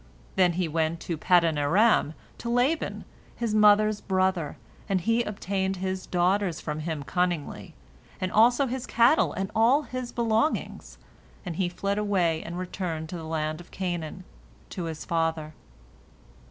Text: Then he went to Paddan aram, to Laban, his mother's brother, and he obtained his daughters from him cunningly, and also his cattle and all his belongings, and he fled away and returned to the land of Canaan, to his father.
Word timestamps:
Then 0.35 0.53
he 0.53 0.67
went 0.67 0.99
to 1.01 1.15
Paddan 1.15 1.59
aram, 1.59 2.15
to 2.39 2.49
Laban, 2.49 3.05
his 3.35 3.53
mother's 3.53 4.01
brother, 4.01 4.57
and 4.89 5.01
he 5.01 5.21
obtained 5.21 5.75
his 5.75 6.07
daughters 6.07 6.59
from 6.59 6.79
him 6.79 7.03
cunningly, 7.03 7.75
and 8.19 8.31
also 8.31 8.65
his 8.65 8.87
cattle 8.87 9.31
and 9.31 9.51
all 9.55 9.83
his 9.83 10.11
belongings, 10.11 10.97
and 11.45 11.57
he 11.57 11.69
fled 11.69 11.99
away 11.99 12.41
and 12.41 12.57
returned 12.57 13.09
to 13.09 13.15
the 13.17 13.23
land 13.23 13.61
of 13.61 13.69
Canaan, 13.69 14.23
to 14.71 14.85
his 14.85 15.05
father. 15.05 15.53